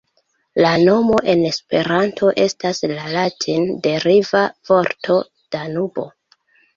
[0.65, 5.19] La nomo en Esperanto estas la latin-deriva vorto
[5.57, 6.07] "Danubo".